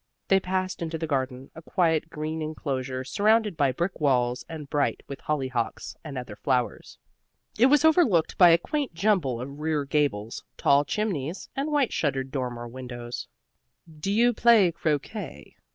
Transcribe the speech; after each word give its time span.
They 0.29 0.39
passed 0.39 0.81
into 0.81 0.97
the 0.97 1.05
garden, 1.05 1.51
a 1.53 1.61
quiet 1.61 2.09
green 2.09 2.41
enclosure 2.41 3.03
surrounded 3.03 3.55
by 3.55 3.71
brick 3.71 3.99
walls 3.99 4.43
and 4.49 4.67
bright 4.67 5.03
with 5.07 5.21
hollyhocks 5.21 5.95
and 6.03 6.17
other 6.17 6.35
flowers. 6.35 6.97
It 7.59 7.67
was 7.67 7.85
overlooked 7.85 8.35
by 8.35 8.49
a 8.49 8.57
quaint 8.57 8.95
jumble 8.95 9.39
of 9.39 9.59
rear 9.59 9.85
gables, 9.85 10.43
tall 10.57 10.85
chimneys 10.85 11.49
and 11.55 11.69
white 11.71 11.93
shuttered 11.93 12.31
dormer 12.31 12.67
windows. 12.67 13.27
"Do 13.99 14.11
you 14.11 14.33
play 14.33 14.71
croquet?" 14.71 15.55